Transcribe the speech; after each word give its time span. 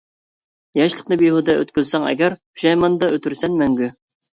ياشلىقنى 0.79 1.19
بىھۇدە 1.25 1.59
ئۆتكۈزسەڭ 1.61 2.11
ئەگەر، 2.11 2.39
پۇشايماندا 2.41 3.15
ئۆتەرسەن 3.15 3.65
مەڭگۈ. 3.65 3.97